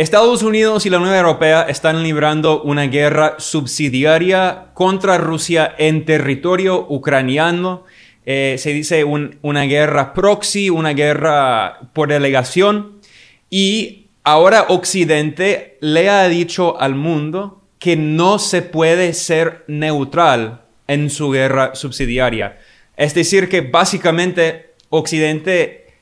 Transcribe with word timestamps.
Estados 0.00 0.42
Unidos 0.42 0.86
y 0.86 0.88
la 0.88 0.96
Unión 0.96 1.14
Europea 1.14 1.66
están 1.68 2.02
librando 2.02 2.62
una 2.62 2.84
guerra 2.84 3.34
subsidiaria 3.36 4.68
contra 4.72 5.18
Rusia 5.18 5.74
en 5.76 6.06
territorio 6.06 6.86
ucraniano. 6.88 7.84
Eh, 8.24 8.56
se 8.58 8.72
dice 8.72 9.04
una 9.04 9.64
guerra 9.64 10.14
proxy, 10.14 10.70
una 10.70 10.94
guerra 10.94 11.80
por 11.92 12.08
delegación. 12.08 13.02
Y 13.50 14.06
ahora 14.24 14.64
Occidente 14.70 15.76
le 15.82 16.08
ha 16.08 16.26
dicho 16.28 16.80
al 16.80 16.94
mundo 16.94 17.60
que 17.78 17.96
no 17.96 18.38
se 18.38 18.62
puede 18.62 19.12
ser 19.12 19.64
neutral 19.68 20.62
en 20.88 21.10
su 21.10 21.30
guerra 21.30 21.74
subsidiaria. 21.74 22.58
Es 22.96 23.12
decir, 23.12 23.50
que 23.50 23.60
básicamente 23.60 24.76
Occidente 24.88 25.92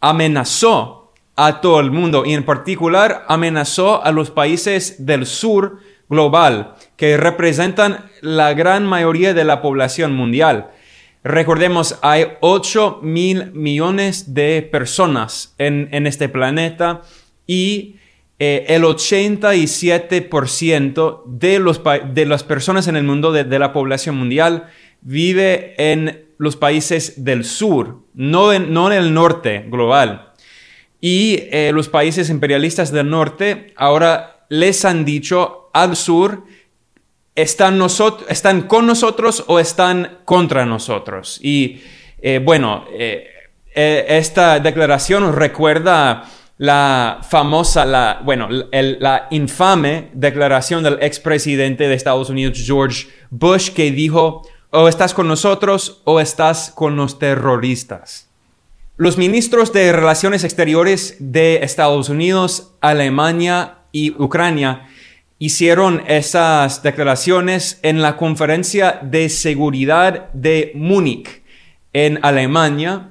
amenazó 0.00 1.03
a 1.36 1.60
todo 1.60 1.80
el 1.80 1.90
mundo 1.90 2.24
y 2.24 2.32
en 2.34 2.44
particular 2.44 3.24
amenazó 3.28 4.04
a 4.04 4.12
los 4.12 4.30
países 4.30 5.06
del 5.06 5.26
sur 5.26 5.78
global 6.08 6.74
que 6.96 7.16
representan 7.16 8.10
la 8.20 8.54
gran 8.54 8.86
mayoría 8.86 9.34
de 9.34 9.44
la 9.44 9.60
población 9.62 10.14
mundial. 10.14 10.70
Recordemos, 11.24 11.98
hay 12.02 12.26
8 12.40 13.00
mil 13.02 13.50
millones 13.52 14.34
de 14.34 14.68
personas 14.70 15.56
en, 15.58 16.06
este 16.06 16.28
planeta 16.28 17.02
y 17.46 17.96
eh, 18.38 18.66
el 18.68 18.82
87% 18.82 21.22
de, 21.24 21.58
los, 21.58 21.80
de 22.12 22.26
las 22.26 22.44
personas 22.44 22.88
en 22.88 22.96
el 22.96 23.04
mundo, 23.04 23.32
de, 23.32 23.58
la 23.58 23.72
población 23.72 24.16
mundial, 24.16 24.66
vive 25.00 25.72
en 25.78 26.26
los 26.36 26.56
países 26.56 27.24
del 27.24 27.44
sur, 27.44 28.02
no 28.12 28.58
no 28.58 28.92
en 28.92 28.98
el 28.98 29.14
norte 29.14 29.64
global. 29.68 30.33
Y 31.06 31.48
eh, 31.50 31.70
los 31.74 31.90
países 31.90 32.30
imperialistas 32.30 32.90
del 32.90 33.10
norte 33.10 33.74
ahora 33.76 34.46
les 34.48 34.86
han 34.86 35.04
dicho 35.04 35.68
al 35.74 35.96
sur, 35.96 36.44
¿están, 37.34 37.78
están 38.30 38.62
con 38.62 38.86
nosotros 38.86 39.44
o 39.48 39.58
están 39.58 40.20
contra 40.24 40.64
nosotros? 40.64 41.38
Y 41.42 41.82
eh, 42.22 42.40
bueno, 42.42 42.86
eh, 42.90 43.28
esta 43.74 44.58
declaración 44.60 45.30
recuerda 45.36 46.24
la 46.56 47.18
famosa, 47.28 47.84
la, 47.84 48.22
bueno, 48.24 48.48
la 48.48 49.26
infame 49.30 50.08
declaración 50.14 50.82
del 50.82 51.02
expresidente 51.02 51.86
de 51.86 51.92
Estados 51.92 52.30
Unidos, 52.30 52.62
George 52.64 53.08
Bush, 53.28 53.72
que 53.72 53.90
dijo, 53.90 54.40
o 54.70 54.88
estás 54.88 55.12
con 55.12 55.28
nosotros 55.28 56.00
o 56.04 56.18
estás 56.18 56.72
con 56.74 56.96
los 56.96 57.18
terroristas. 57.18 58.30
Los 58.96 59.18
ministros 59.18 59.72
de 59.72 59.92
Relaciones 59.92 60.44
Exteriores 60.44 61.16
de 61.18 61.64
Estados 61.64 62.08
Unidos, 62.08 62.74
Alemania 62.80 63.78
y 63.90 64.10
Ucrania 64.22 64.86
hicieron 65.40 66.04
esas 66.06 66.84
declaraciones 66.84 67.80
en 67.82 68.02
la 68.02 68.16
conferencia 68.16 69.00
de 69.02 69.30
seguridad 69.30 70.32
de 70.32 70.70
Múnich 70.76 71.42
en 71.92 72.20
Alemania. 72.22 73.10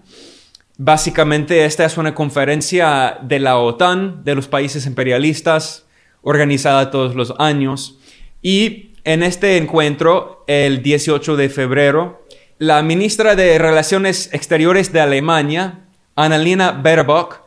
Básicamente 0.77 1.65
esta 1.65 1.83
es 1.83 1.97
una 1.97 2.15
conferencia 2.15 3.17
de 3.21 3.39
la 3.39 3.57
OTAN, 3.57 4.23
de 4.23 4.35
los 4.35 4.47
países 4.47 4.85
imperialistas, 4.85 5.85
organizada 6.21 6.91
todos 6.91 7.13
los 7.13 7.33
años. 7.39 7.99
Y 8.41 8.91
en 9.03 9.21
este 9.21 9.57
encuentro, 9.57 10.45
el 10.47 10.81
18 10.81 11.35
de 11.35 11.49
febrero, 11.49 12.22
la 12.63 12.81
ministra 12.81 13.35
de 13.35 13.57
Relaciones 13.57 14.29
Exteriores 14.31 14.93
de 14.93 15.01
Alemania, 15.01 15.81
Annalena 16.15 16.71
Baerbock, 16.71 17.41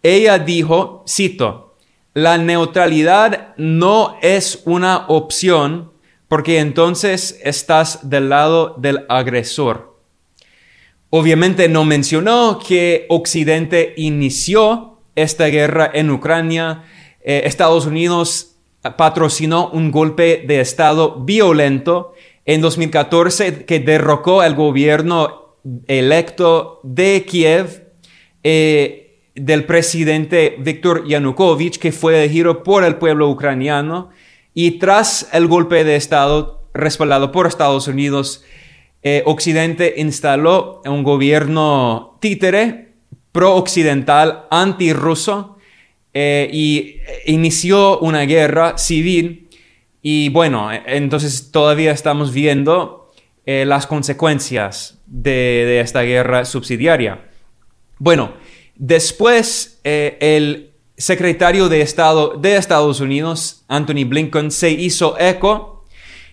ella 0.00 0.38
dijo, 0.38 1.04
cito, 1.08 1.74
la 2.14 2.38
neutralidad 2.38 3.52
no 3.56 4.16
es 4.22 4.62
una 4.66 5.06
opción 5.08 5.90
porque 6.28 6.60
entonces 6.60 7.40
estás 7.42 8.08
del 8.08 8.28
lado 8.28 8.76
del 8.78 9.06
agresor. 9.08 9.98
Obviamente 11.10 11.68
no 11.68 11.84
mencionó 11.84 12.60
que 12.64 13.06
Occidente 13.08 13.94
inició 13.96 15.00
esta 15.16 15.46
guerra 15.46 15.90
en 15.92 16.10
Ucrania. 16.10 16.84
Eh, 17.24 17.42
Estados 17.44 17.86
Unidos 17.86 18.54
patrocinó 18.96 19.68
un 19.70 19.90
golpe 19.90 20.44
de 20.46 20.60
Estado 20.60 21.16
violento 21.16 22.14
en 22.44 22.60
2014 22.60 23.64
que 23.64 23.80
derrocó 23.80 24.40
al 24.40 24.54
gobierno 24.54 25.56
electo 25.86 26.80
de 26.82 27.24
Kiev 27.26 27.92
eh, 28.42 29.18
del 29.34 29.64
presidente 29.64 30.56
Viktor 30.58 31.06
Yanukovych, 31.06 31.78
que 31.78 31.92
fue 31.92 32.18
elegido 32.18 32.62
por 32.62 32.84
el 32.84 32.96
pueblo 32.96 33.28
ucraniano, 33.28 34.10
y 34.54 34.72
tras 34.72 35.28
el 35.32 35.46
golpe 35.46 35.84
de 35.84 35.96
Estado 35.96 36.68
respaldado 36.74 37.32
por 37.32 37.46
Estados 37.46 37.88
Unidos, 37.88 38.44
eh, 39.02 39.22
Occidente 39.26 39.94
instaló 39.96 40.82
un 40.84 41.02
gobierno 41.02 42.18
títere 42.20 42.94
pro-occidental, 43.32 44.46
anti-ruso, 44.50 45.56
eh, 46.12 46.50
y 46.52 46.96
inició 47.26 48.00
una 48.00 48.22
guerra 48.22 48.76
civil 48.78 49.48
y 50.02 50.30
bueno, 50.30 50.70
entonces 50.86 51.50
todavía 51.50 51.92
estamos 51.92 52.32
viendo 52.32 53.10
eh, 53.44 53.64
las 53.66 53.86
consecuencias 53.86 54.98
de, 55.06 55.80
esta 55.80 56.02
guerra 56.02 56.44
subsidiaria. 56.44 57.28
Bueno, 57.98 58.32
después 58.76 59.80
eh, 59.84 60.16
el 60.20 60.70
secretario 60.96 61.68
de 61.68 61.80
Estado 61.82 62.36
de 62.38 62.56
Estados 62.56 63.00
Unidos, 63.00 63.64
Anthony 63.68 64.04
Blinken, 64.06 64.50
se 64.50 64.70
hizo 64.70 65.18
eco 65.18 65.84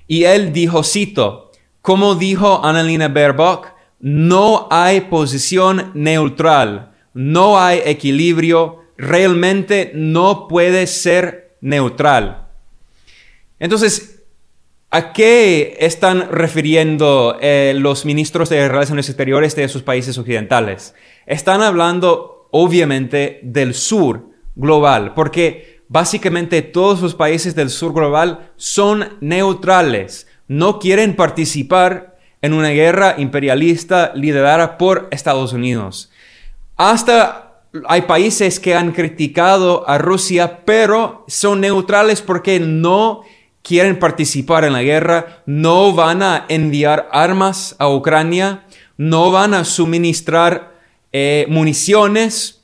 y 0.07 0.23
él 0.23 0.53
dijo, 0.53 0.83
cito, 0.83 1.51
como 1.81 2.15
dijo 2.15 2.63
Annalena 2.63 3.07
Baerbock, 3.07 3.73
no 3.99 4.67
hay 4.69 5.01
posición 5.01 5.91
neutral, 5.93 6.91
no 7.13 7.59
hay 7.59 7.81
equilibrio, 7.85 8.83
realmente 8.97 9.91
no 9.93 10.47
puede 10.47 10.87
ser 10.87 11.57
neutral. 11.61 12.46
Entonces, 13.59 14.23
¿a 14.91 15.13
qué 15.13 15.77
están 15.79 16.31
refiriendo 16.31 17.37
eh, 17.41 17.73
los 17.77 18.05
ministros 18.05 18.49
de 18.49 18.67
Relaciones 18.67 19.09
Exteriores 19.09 19.55
de 19.55 19.63
esos 19.63 19.83
países 19.83 20.17
occidentales? 20.17 20.93
Están 21.25 21.61
hablando, 21.61 22.47
obviamente, 22.51 23.39
del 23.43 23.73
sur 23.73 24.29
global, 24.55 25.13
porque 25.13 25.81
básicamente 25.87 26.61
todos 26.61 27.01
los 27.01 27.15
países 27.15 27.55
del 27.55 27.69
sur 27.69 27.93
global 27.93 28.51
son 28.55 29.17
neutrales, 29.21 30.27
no 30.47 30.79
quieren 30.79 31.15
participar 31.15 32.17
en 32.41 32.53
una 32.53 32.69
guerra 32.69 33.15
imperialista 33.17 34.11
liderada 34.13 34.77
por 34.77 35.07
Estados 35.11 35.53
Unidos. 35.53 36.11
Hasta 36.75 37.61
hay 37.87 38.03
países 38.03 38.59
que 38.59 38.75
han 38.75 38.91
criticado 38.91 39.87
a 39.89 39.97
Rusia, 39.97 40.63
pero 40.65 41.25
son 41.27 41.61
neutrales 41.61 42.21
porque 42.21 42.59
no 42.59 43.23
quieren 43.67 43.99
participar 43.99 44.63
en 44.63 44.71
la 44.71 44.81
guerra, 44.81 45.41
no 45.45 45.91
van 45.91 46.23
a 46.23 46.45
enviar 46.47 47.09
armas 47.11 47.75
a 47.79 47.89
Ucrania, 47.89 48.63
no 48.95 49.29
van 49.29 49.53
a 49.53 49.65
suministrar 49.65 50.71
eh, 51.11 51.45
municiones. 51.49 52.63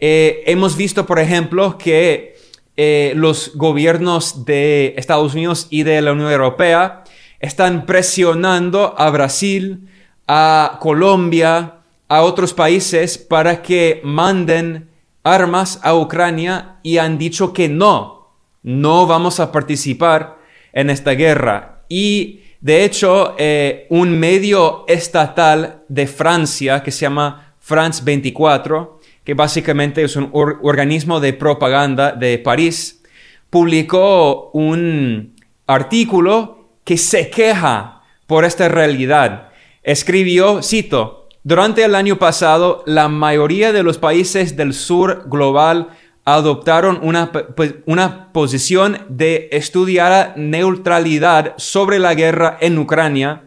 Eh, 0.00 0.42
hemos 0.46 0.76
visto, 0.76 1.06
por 1.06 1.20
ejemplo, 1.20 1.78
que 1.78 2.36
eh, 2.76 3.12
los 3.14 3.52
gobiernos 3.54 4.44
de 4.44 4.94
Estados 4.96 5.34
Unidos 5.34 5.68
y 5.70 5.84
de 5.84 6.02
la 6.02 6.12
Unión 6.12 6.32
Europea 6.32 7.04
están 7.38 7.86
presionando 7.86 8.96
a 8.98 9.08
Brasil, 9.10 9.88
a 10.26 10.78
Colombia, 10.80 11.74
a 12.08 12.22
otros 12.22 12.54
países 12.54 13.18
para 13.18 13.62
que 13.62 14.00
manden 14.02 14.88
armas 15.22 15.78
a 15.84 15.94
Ucrania 15.94 16.78
y 16.82 16.98
han 16.98 17.18
dicho 17.18 17.52
que 17.52 17.68
no, 17.68 18.30
no 18.64 19.06
vamos 19.06 19.38
a 19.38 19.52
participar 19.52 20.39
en 20.72 20.90
esta 20.90 21.12
guerra. 21.12 21.82
Y 21.88 22.40
de 22.60 22.84
hecho, 22.84 23.34
eh, 23.38 23.86
un 23.88 24.18
medio 24.18 24.84
estatal 24.86 25.82
de 25.88 26.06
Francia 26.06 26.82
que 26.82 26.90
se 26.90 27.00
llama 27.00 27.54
France 27.58 28.02
24, 28.04 29.00
que 29.24 29.34
básicamente 29.34 30.02
es 30.02 30.16
un 30.16 30.30
organismo 30.32 31.20
de 31.20 31.32
propaganda 31.32 32.12
de 32.12 32.38
París, 32.38 33.02
publicó 33.48 34.50
un 34.52 35.36
artículo 35.66 36.68
que 36.84 36.96
se 36.96 37.30
queja 37.30 38.02
por 38.26 38.44
esta 38.44 38.68
realidad. 38.68 39.48
Escribió, 39.82 40.62
cito, 40.62 41.28
durante 41.42 41.82
el 41.84 41.94
año 41.94 42.16
pasado, 42.16 42.82
la 42.86 43.08
mayoría 43.08 43.72
de 43.72 43.82
los 43.82 43.96
países 43.96 44.56
del 44.56 44.74
sur 44.74 45.24
global 45.30 45.88
adoptaron 46.24 47.00
una, 47.02 47.32
pues, 47.32 47.74
una 47.86 48.32
posición 48.32 48.98
de 49.08 49.48
estudiar 49.52 50.34
neutralidad 50.36 51.54
sobre 51.56 51.98
la 51.98 52.14
guerra 52.14 52.58
en 52.60 52.78
Ucrania 52.78 53.44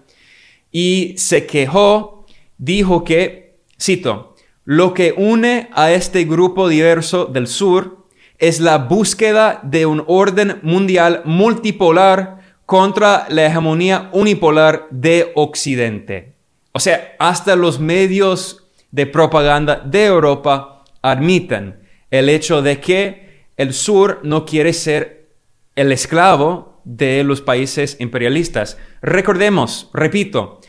y 0.71 1.13
se 1.17 1.45
quejó, 1.45 2.25
dijo 2.57 3.03
que, 3.03 3.59
cito, 3.79 4.35
lo 4.65 4.93
que 4.93 5.13
une 5.15 5.69
a 5.73 5.91
este 5.91 6.23
grupo 6.23 6.67
diverso 6.67 7.25
del 7.25 7.47
sur 7.47 8.07
es 8.37 8.59
la 8.59 8.77
búsqueda 8.77 9.59
de 9.63 9.85
un 9.85 10.03
orden 10.07 10.59
mundial 10.63 11.21
multipolar 11.25 12.39
contra 12.65 13.25
la 13.29 13.45
hegemonía 13.45 14.09
unipolar 14.13 14.87
de 14.89 15.31
Occidente. 15.35 16.33
O 16.71 16.79
sea, 16.79 17.15
hasta 17.19 17.55
los 17.55 17.79
medios 17.79 18.65
de 18.91 19.05
propaganda 19.05 19.75
de 19.75 20.05
Europa 20.05 20.83
admiten 21.01 21.82
el 22.13 22.29
hecho 22.29 22.61
de 22.61 22.79
que 22.79 23.47
el 23.57 23.73
sur 23.73 24.19
no 24.21 24.45
quiere 24.45 24.73
ser 24.73 25.29
el 25.75 25.91
esclavo 25.91 26.79
de 26.83 27.23
los 27.23 27.41
países 27.41 27.97
imperialistas. 27.99 28.77
Recordemos, 29.01 29.89
repito, 29.95 30.61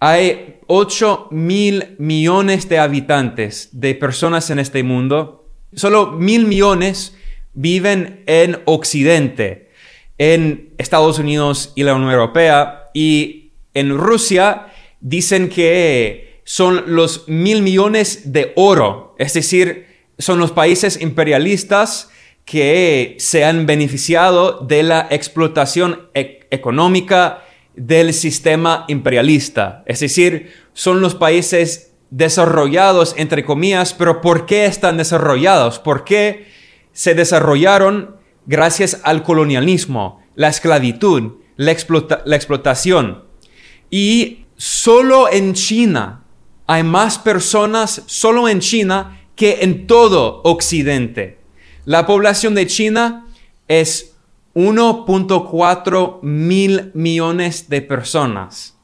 hay 0.00 0.58
8 0.66 1.28
mil 1.30 1.94
millones 1.98 2.68
de 2.68 2.80
habitantes, 2.80 3.68
de 3.70 3.94
personas 3.94 4.50
en 4.50 4.58
este 4.58 4.82
mundo. 4.82 5.48
Solo 5.74 6.10
mil 6.10 6.46
millones 6.46 7.16
viven 7.54 8.24
en 8.26 8.58
Occidente, 8.64 9.70
en 10.18 10.74
Estados 10.76 11.20
Unidos 11.20 11.72
y 11.76 11.84
la 11.84 11.94
Unión 11.94 12.10
Europea. 12.10 12.90
Y 12.94 13.52
en 13.74 13.96
Rusia 13.96 14.72
dicen 15.00 15.50
que 15.50 16.40
son 16.42 16.96
los 16.96 17.28
mil 17.28 17.62
millones 17.62 18.32
de 18.32 18.52
oro, 18.56 19.14
es 19.20 19.34
decir, 19.34 19.89
son 20.20 20.38
los 20.38 20.52
países 20.52 21.00
imperialistas 21.00 22.10
que 22.44 23.16
se 23.18 23.44
han 23.44 23.66
beneficiado 23.66 24.60
de 24.60 24.82
la 24.82 25.06
explotación 25.10 26.08
e-, 26.14 26.46
económica 26.50 27.44
del 27.74 28.12
sistema 28.12 28.84
imperialista. 28.88 29.82
Es 29.86 30.00
decir, 30.00 30.52
son 30.72 31.00
los 31.00 31.14
países 31.14 31.92
desarrollados, 32.10 33.14
entre 33.16 33.44
comillas, 33.44 33.94
pero 33.94 34.20
¿por 34.20 34.46
qué 34.46 34.66
están 34.66 34.96
desarrollados? 34.96 35.78
¿Por 35.78 36.04
qué 36.04 36.48
se 36.92 37.14
desarrollaron 37.14 38.16
gracias 38.46 39.00
al 39.04 39.22
colonialismo, 39.22 40.22
la 40.34 40.48
esclavitud, 40.48 41.34
la, 41.56 41.76
la 42.24 42.36
explotación? 42.36 43.24
Y 43.90 44.46
solo 44.56 45.32
en 45.32 45.54
China 45.54 46.24
hay 46.66 46.82
más 46.82 47.18
personas, 47.18 48.02
solo 48.06 48.48
en 48.48 48.60
China, 48.60 49.19
que 49.40 49.58
en 49.62 49.86
todo 49.86 50.42
Occidente. 50.44 51.38
La 51.86 52.04
población 52.04 52.54
de 52.54 52.66
China 52.66 53.26
es 53.68 54.14
1.4 54.54 56.20
mil 56.20 56.90
millones 56.92 57.70
de 57.70 57.80
personas. 57.80 58.76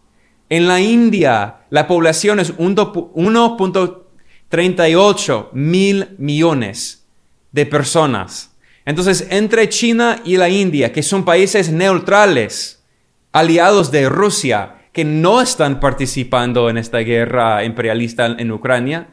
En 0.49 0.67
la 0.67 0.81
India, 0.81 1.67
la 1.69 1.87
población 1.87 2.41
es 2.41 2.57
1.38 2.57 5.53
mil 5.53 6.09
millones 6.17 7.05
de 7.53 7.67
personas. 7.67 8.57
Entonces, 8.87 9.27
entre 9.29 9.69
China 9.69 10.23
y 10.25 10.39
la 10.39 10.49
India, 10.49 10.91
que 10.91 11.03
son 11.03 11.27
países 11.27 11.71
neutrales, 11.71 12.83
aliados 13.31 13.91
de 13.91 14.09
Rusia, 14.09 14.87
que 14.95 15.05
no 15.05 15.43
están 15.43 15.81
participando 15.81 16.71
en 16.71 16.79
esta 16.79 17.01
guerra 17.01 17.63
imperialista 17.63 18.25
en 18.25 18.51
Ucrania, 18.51 19.11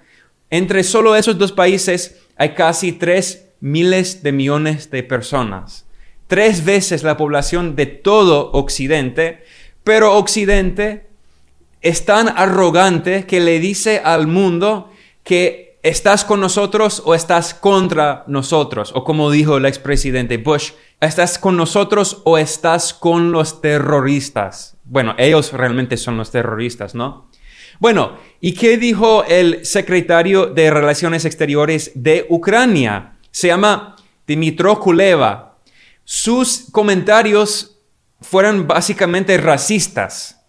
entre 0.53 0.83
solo 0.83 1.15
esos 1.15 1.37
dos 1.37 1.51
países 1.51 2.21
hay 2.37 2.53
casi 2.53 2.93
3 2.93 3.49
miles 3.59 4.23
de 4.23 4.31
millones 4.31 4.89
de 4.89 5.03
personas 5.03 5.85
tres 6.33 6.65
veces 6.65 7.03
la 7.03 7.15
población 7.15 7.75
de 7.75 7.85
todo 7.85 8.51
Occidente, 8.53 9.43
pero 9.83 10.17
Occidente 10.17 11.05
es 11.81 12.05
tan 12.05 12.27
arrogante 12.27 13.27
que 13.27 13.39
le 13.39 13.59
dice 13.59 14.01
al 14.03 14.25
mundo 14.25 14.91
que 15.23 15.77
estás 15.83 16.25
con 16.25 16.39
nosotros 16.39 17.03
o 17.05 17.13
estás 17.13 17.53
contra 17.53 18.23
nosotros, 18.25 18.93
o 18.95 19.03
como 19.03 19.29
dijo 19.29 19.57
el 19.57 19.67
expresidente 19.67 20.37
Bush, 20.37 20.71
estás 21.01 21.37
con 21.37 21.55
nosotros 21.55 22.21
o 22.23 22.39
estás 22.39 22.95
con 22.95 23.31
los 23.31 23.61
terroristas. 23.61 24.77
Bueno, 24.85 25.13
ellos 25.19 25.51
realmente 25.53 25.97
son 25.97 26.17
los 26.17 26.31
terroristas, 26.31 26.95
¿no? 26.95 27.29
Bueno, 27.83 28.17
¿y 28.39 28.53
qué 28.53 28.77
dijo 28.77 29.25
el 29.25 29.65
secretario 29.65 30.45
de 30.45 30.71
Relaciones 30.71 31.25
Exteriores 31.25 31.91
de 31.95 32.25
Ucrania? 32.29 33.17
Se 33.29 33.47
llama 33.47 33.97
Dimitro 34.25 34.79
Kuleva 34.79 35.57
sus 36.05 36.67
comentarios 36.71 37.81
fueron 38.21 38.67
básicamente 38.67 39.37
racistas. 39.37 40.45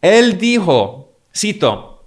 Él 0.00 0.38
dijo, 0.38 1.18
cito, 1.34 2.06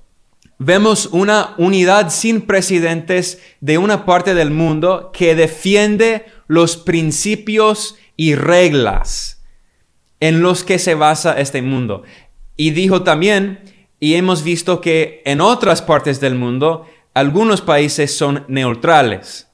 vemos 0.60 1.08
una 1.08 1.56
unidad 1.58 2.10
sin 2.10 2.44
precedentes 2.44 3.42
de 3.60 3.78
una 3.78 4.06
parte 4.06 4.34
del 4.34 4.50
mundo 4.50 5.12
que 5.12 5.36
defiende 5.36 6.26
los 6.48 6.78
principios 6.78 7.98
y 8.16 8.36
reglas 8.36 9.44
en 10.22 10.42
los 10.42 10.64
que 10.64 10.80
se 10.80 10.96
basa 10.96 11.38
este 11.38 11.62
mundo. 11.62 12.04
Y 12.56 12.72
dijo 12.72 13.04
también, 13.04 13.60
y 14.00 14.16
hemos 14.16 14.44
visto 14.44 14.82
que 14.82 15.22
en 15.26 15.42
otras 15.42 15.82
partes 15.82 16.20
del 16.20 16.36
mundo, 16.36 16.86
algunos 17.14 17.62
países 17.62 18.16
son 18.16 18.46
neutrales. 18.48 19.48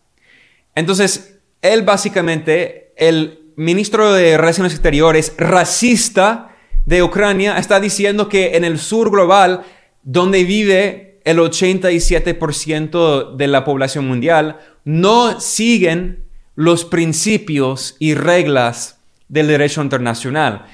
Entonces, 0.76 1.40
él 1.62 1.82
básicamente 1.84 2.94
el 2.98 3.40
ministro 3.56 4.14
de 4.14 4.38
Relaciones 4.38 4.74
Exteriores 4.74 5.34
racista 5.38 6.56
de 6.86 7.02
Ucrania 7.02 7.58
está 7.58 7.80
diciendo 7.80 8.30
que 8.30 8.56
en 8.56 8.64
el 8.64 8.78
sur 8.78 9.10
global, 9.10 9.64
donde 10.04 10.44
vive 10.44 11.20
el 11.24 11.40
87% 11.40 13.36
de 13.36 13.48
la 13.48 13.66
población 13.66 14.08
mundial, 14.08 14.60
no 14.84 15.40
siguen 15.40 16.26
los 16.56 16.86
principios 16.86 17.96
y 18.00 18.14
reglas 18.14 19.00
del 19.28 19.48
derecho 19.48 19.82
internacional. 19.82 20.68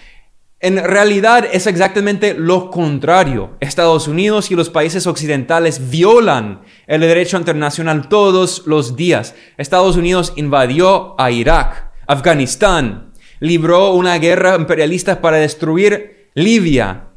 En 0.64 0.78
realidad 0.84 1.46
es 1.52 1.66
exactamente 1.66 2.36
lo 2.36 2.70
contrario. 2.70 3.58
Estados 3.60 4.08
Unidos 4.08 4.52
y 4.52 4.56
los 4.56 4.70
países 4.70 5.08
occidentales 5.08 5.90
violan 5.90 6.62
el 6.86 7.02
derecho 7.02 7.38
internacional 7.38 8.08
todos 8.08 8.68
los 8.68 8.96
días. 8.96 9.34
Estados 9.58 9.98
Unidos 9.98 10.34
invadió 10.36 11.20
a 11.20 11.32
Irak 11.32 11.92
Afganistán, 12.06 13.12
libró 13.40 13.94
una 13.94 14.20
guerra 14.20 14.56
imperialista 14.56 15.20
para 15.20 15.38
destruir 15.38 16.30
Libia, 16.36 17.08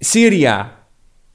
Siria, 0.00 0.86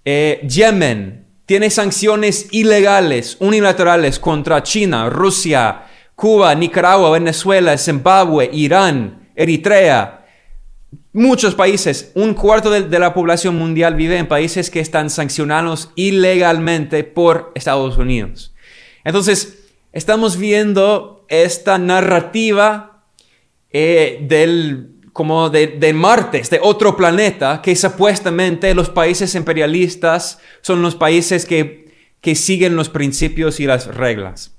eh, 0.03 0.45
Yemen, 0.45 1.25
tiene 1.45 1.69
sanciones 1.69 2.47
ilegales, 2.51 3.37
unilaterales 3.39 4.19
contra 4.19 4.61
China, 4.61 5.09
Rusia, 5.09 5.85
Cuba, 6.15 6.53
Nicaragua, 6.53 7.11
Venezuela, 7.11 7.77
Zimbabue, 7.77 8.49
Irán, 8.51 9.29
Eritrea. 9.35 10.24
Muchos 11.17 11.55
países, 11.55 12.11
un 12.13 12.33
cuarto 12.33 12.69
de, 12.69 12.99
la 12.99 13.13
población 13.13 13.55
mundial 13.55 13.95
vive 13.95 14.17
en 14.17 14.27
países 14.27 14.69
que 14.69 14.81
están 14.81 15.09
sancionados 15.09 15.89
ilegalmente 15.95 17.05
por 17.05 17.53
Estados 17.55 17.97
Unidos. 17.97 18.53
Entonces, 19.05 19.63
estamos 19.93 20.35
viendo 20.35 21.25
esta 21.29 21.77
narrativa 21.77 23.05
eh, 23.71 24.25
del, 24.27 24.89
como 25.13 25.49
de, 25.49 25.67
de 25.67 25.93
Marte, 25.93 26.41
de 26.51 26.59
otro 26.61 26.97
planeta, 26.97 27.61
que 27.61 27.77
supuestamente 27.77 28.75
los 28.75 28.89
países 28.89 29.35
imperialistas 29.35 30.39
son 30.59 30.81
los 30.81 30.95
países 30.95 31.45
que, 31.45 31.93
que 32.19 32.35
siguen 32.35 32.75
los 32.75 32.89
principios 32.89 33.61
y 33.61 33.67
las 33.67 33.87
reglas. 33.87 34.53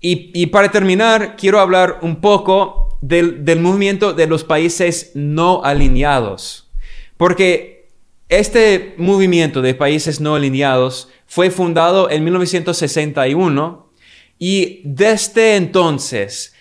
Y 0.00 0.46
para 0.46 0.70
terminar, 0.70 1.36
quiero 1.36 1.60
hablar 1.60 1.98
un 2.00 2.22
poco 2.22 2.85
del, 3.00 3.60
movimiento 3.60 4.12
de 4.12 4.26
los 4.26 4.44
países 4.44 5.12
no 5.14 5.62
alineados. 5.64 6.70
Porque 7.16 7.88
este 8.28 8.94
movimiento 8.98 9.62
de 9.62 9.74
países 9.74 10.20
no 10.20 10.34
alineados 10.34 11.08
fue 11.26 11.50
fundado 11.50 12.10
en 12.10 12.24
1961 12.24 13.90
y 14.38 14.80
desde 14.84 15.56
entonces 15.56 16.54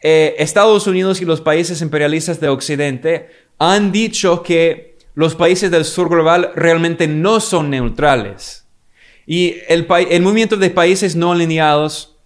eh, 0.00 0.36
Estados 0.38 0.86
Unidos 0.86 1.20
y 1.20 1.24
los 1.24 1.40
países 1.40 1.82
imperialistas 1.82 2.40
de 2.40 2.48
Occidente 2.48 3.28
han 3.58 3.90
dicho 3.90 4.42
que 4.42 4.96
los 5.14 5.34
países 5.34 5.70
del 5.70 5.84
sur 5.84 6.08
global 6.08 6.52
realmente 6.54 7.08
no 7.08 7.40
son 7.40 7.70
neutrales. 7.70 8.68
Y 9.26 9.56
el, 9.68 9.86
movimiento 10.22 10.56
de 10.56 10.70
países 10.70 11.14
no 11.16 11.32
alineados 11.32 12.16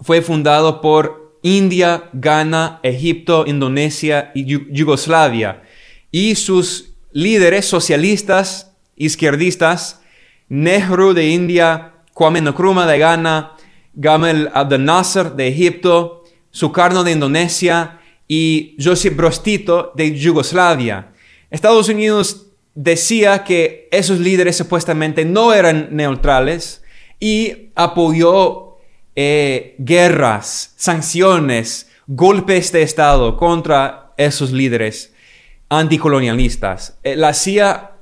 fue 0.00 0.22
fundado 0.22 0.80
por 0.80 1.21
India, 1.42 2.10
Ghana, 2.12 2.80
Egipto, 2.82 3.44
Indonesia 3.46 4.30
y 4.34 4.44
Yugoslavia. 4.46 5.62
Y 6.10 6.34
sus 6.34 6.94
líderes 7.12 7.66
socialistas, 7.66 8.72
izquierdistas, 8.96 10.00
Nehru 10.48 11.14
de 11.14 11.28
India, 11.28 11.94
Kwame 12.14 12.40
Nkrumah 12.40 12.86
de 12.86 12.98
Ghana, 12.98 13.52
Gamal 13.94 14.50
Abdel 14.54 14.84
Nasser 14.84 15.32
de 15.32 15.48
Egipto, 15.48 16.24
Sukarno 16.50 17.04
de 17.04 17.12
Indonesia 17.12 17.98
y 18.28 18.76
Josip 18.82 19.16
Broz 19.16 19.42
de 19.42 20.18
Yugoslavia. 20.18 21.12
Estados 21.50 21.88
Unidos 21.88 22.46
decía 22.74 23.44
que 23.44 23.88
esos 23.90 24.18
líderes 24.18 24.56
supuestamente 24.56 25.24
no 25.24 25.52
eran 25.52 25.88
neutrales 25.90 26.82
y 27.20 27.70
apoyó 27.74 28.71
eh, 29.14 29.76
guerras, 29.78 30.74
sanciones, 30.76 31.90
golpes 32.06 32.72
de 32.72 32.82
Estado 32.82 33.36
contra 33.36 34.12
esos 34.16 34.52
líderes 34.52 35.12
anticolonialistas. 35.68 36.98
Eh, 37.02 37.16
la 37.16 37.34
CIA 37.34 37.92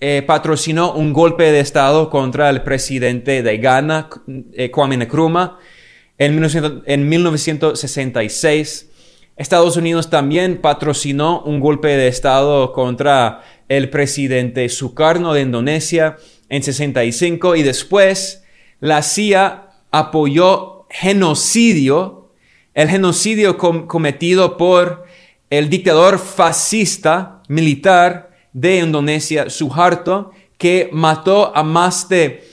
eh, 0.00 0.22
patrocinó 0.26 0.92
un 0.92 1.12
golpe 1.12 1.50
de 1.50 1.60
Estado 1.60 2.10
contra 2.10 2.50
el 2.50 2.62
presidente 2.62 3.42
de 3.42 3.58
Ghana, 3.58 4.08
Kwame 4.70 4.96
Nkrumah, 4.96 5.58
en, 6.18 6.82
en 6.86 7.08
1966. 7.08 8.90
Estados 9.36 9.76
Unidos 9.76 10.10
también 10.10 10.60
patrocinó 10.60 11.42
un 11.42 11.60
golpe 11.60 11.88
de 11.88 12.08
Estado 12.08 12.72
contra 12.72 13.42
el 13.68 13.88
presidente 13.88 14.68
Sukarno 14.68 15.32
de 15.32 15.42
Indonesia 15.42 16.16
en 16.48 16.62
65 16.62 17.54
y 17.54 17.62
después 17.62 18.42
la 18.80 19.02
CIA 19.02 19.67
apoyó 19.90 20.86
genocidio, 20.90 22.30
el 22.74 22.88
genocidio 22.88 23.56
cometido 23.58 24.56
por 24.56 25.04
el 25.50 25.68
dictador 25.68 26.18
fascista 26.18 27.42
militar 27.48 28.30
de 28.52 28.78
Indonesia, 28.78 29.50
Suharto, 29.50 30.32
que 30.56 30.90
mató 30.92 31.56
a 31.56 31.62
más 31.62 32.08
de 32.08 32.44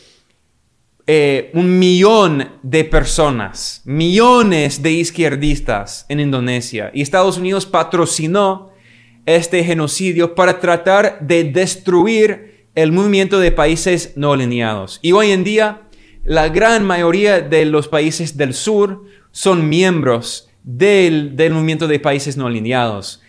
eh, 1.08 1.51
un 1.54 1.77
millón 1.77 2.50
de 2.63 2.84
personas, 2.84 3.82
millones 3.86 4.82
de 4.82 4.92
izquierdistas 4.92 6.06
en 6.10 6.20
Indonesia. 6.20 6.89
Y 6.94 7.01
Estados 7.01 7.38
Unidos 7.38 7.65
patrocinó 7.65 8.72
este 9.25 9.63
genocidio 9.63 10.36
para 10.36 10.60
tratar 10.60 11.20
de 11.20 11.44
destruir 11.44 12.70
el 12.75 12.92
movimiento 12.92 13.39
de 13.39 13.51
países 13.51 14.13
no 14.15 14.34
alineados. 14.34 15.00
Y 15.01 15.12
hoy 15.13 15.32
en 15.32 15.44
día, 15.44 15.85
la 16.25 16.50
gran 16.50 16.86
mayoría 16.86 17.41
de 17.41 17.65
los 17.65 17.88
países 17.88 18.36
del 18.36 18.53
sur 18.53 19.03
son 19.32 19.70
miembros 19.70 20.50
del, 20.63 21.36
del 21.36 21.53
movimiento 21.53 21.88
de 21.88 22.00
países 22.00 22.38
no 22.38 22.48
alineados 22.48 23.22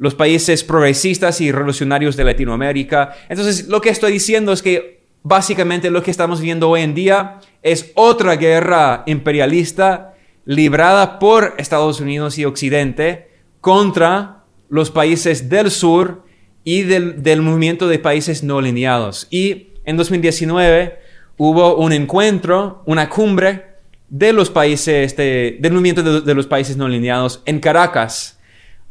los 0.00 0.14
países 0.14 0.64
progresistas 0.64 1.42
y 1.42 1.52
revolucionarios 1.52 2.16
de 2.16 2.24
Latinoamérica. 2.24 3.14
Entonces, 3.28 3.68
lo 3.68 3.82
que 3.82 3.90
estoy 3.90 4.12
diciendo 4.12 4.50
es 4.50 4.62
que 4.62 5.02
básicamente 5.22 5.90
lo 5.90 6.02
que 6.02 6.10
estamos 6.10 6.40
viendo 6.40 6.70
hoy 6.70 6.80
en 6.80 6.94
día 6.94 7.40
es 7.62 7.92
otra 7.94 8.36
guerra 8.36 9.02
imperialista 9.04 10.14
librada 10.46 11.18
por 11.18 11.54
Estados 11.58 12.00
Unidos 12.00 12.38
y 12.38 12.46
Occidente 12.46 13.28
contra 13.60 14.44
los 14.70 14.90
países 14.90 15.50
del 15.50 15.70
sur 15.70 16.24
y 16.64 16.82
del, 16.82 17.42
movimiento 17.42 17.86
de 17.86 17.98
países 17.98 18.42
no 18.42 18.58
alineados. 18.58 19.26
Y 19.30 19.74
en 19.84 19.98
2019 19.98 20.98
hubo 21.42 21.76
un 21.76 21.94
encuentro, 21.94 22.82
una 22.84 23.08
cumbre 23.08 23.64
de 24.10 24.34
los 24.34 24.50
países, 24.50 25.16
del 25.16 25.72
movimiento 25.72 26.02
de, 26.02 26.20
de, 26.20 26.34
los 26.34 26.46
países 26.46 26.76
no 26.76 26.84
alineados 26.84 27.40
en 27.46 27.60
Caracas, 27.60 28.38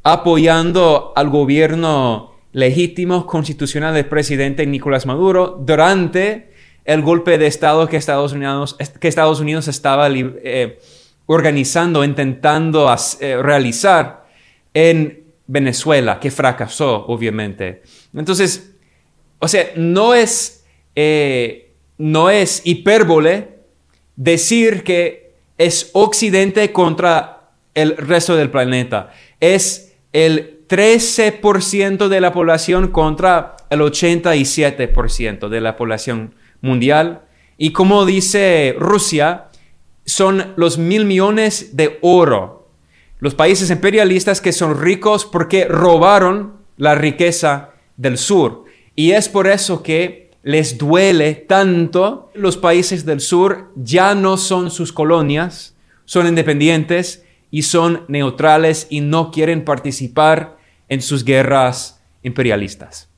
apoyando 0.01 1.13
al 1.15 1.29
gobierno 1.29 2.31
legítimo 2.51 3.27
constitucional 3.27 3.93
del 3.93 4.07
presidente 4.07 4.65
Nicolás 4.65 5.05
Maduro 5.05 5.61
durante 5.63 6.49
el 6.85 7.03
golpe 7.03 7.37
de 7.37 7.45
Estado 7.45 7.87
que 7.87 7.97
Estados 7.97 8.33
Unidos, 8.33 8.75
que 8.99 9.07
Estados 9.07 9.39
Unidos 9.39 9.67
estaba 9.67 10.09
eh, 10.09 10.79
organizando, 11.27 12.03
intentando 12.03 12.91
eh, 13.19 13.37
realizar 13.43 14.25
en 14.73 15.23
Venezuela, 15.45 16.19
que 16.19 16.31
fracasó, 16.31 17.05
obviamente. 17.05 17.83
Entonces, 18.11 18.71
o 19.37 19.47
sea, 19.47 19.69
no 19.75 20.15
es, 20.15 20.65
eh, 20.95 21.68
no 21.99 22.31
es 22.31 22.63
hipérbole 22.65 23.59
decir 24.15 24.83
que 24.83 25.35
es 25.59 25.91
Occidente 25.93 26.71
contra 26.71 27.51
el 27.75 27.95
resto 27.95 28.35
del 28.35 28.49
planeta. 28.49 29.11
Es 29.39 29.93
el 30.11 30.65
13% 30.67 32.07
de 32.07 32.21
la 32.21 32.33
población 32.33 32.87
contra 32.87 33.57
el 33.69 33.81
87% 33.81 35.49
de 35.49 35.61
la 35.61 35.77
población 35.77 36.33
mundial. 36.61 37.21
Y 37.59 37.73
como 37.73 38.07
dice 38.07 38.75
Rusia, 38.79 39.49
son 40.05 40.53
los 40.55 40.79
mil 40.79 41.05
millones 41.05 41.77
de 41.77 41.99
oro 42.01 42.59
los 43.19 43.35
países 43.35 43.69
imperialistas 43.69 44.41
que 44.41 44.53
son 44.53 44.79
ricos 44.79 45.25
porque 45.25 45.65
robaron 45.65 46.53
la 46.77 46.95
riqueza 46.95 47.71
del 47.97 48.17
sur. 48.17 48.63
Y 48.95 49.11
es 49.11 49.27
por 49.27 49.47
eso 49.47 49.83
que 49.83 50.28
les 50.43 50.77
duele 50.77 51.35
tanto. 51.35 52.31
Los 52.33 52.57
países 52.57 53.05
del 53.05 53.19
sur 53.19 53.71
ya 53.75 54.15
no 54.15 54.37
son 54.37 54.71
sus 54.71 54.93
colonias, 54.93 55.75
son 56.05 56.27
independientes 56.27 57.25
y 57.51 57.63
son 57.63 58.05
neutrales 58.07 58.87
y 58.89 59.01
no 59.01 59.31
quieren 59.31 59.65
participar 59.65 60.57
en 60.87 61.01
sus 61.01 61.23
guerras 61.23 62.01
imperialistas. 62.23 63.08